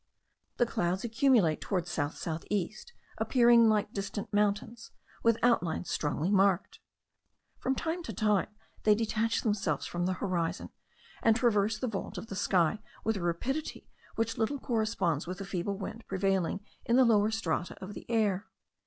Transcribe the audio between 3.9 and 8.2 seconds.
distant mountains, with outlines strongly marked. From time to